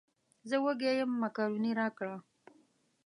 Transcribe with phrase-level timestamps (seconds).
[0.49, 2.15] زه وږی یم مېکاروني راکړه.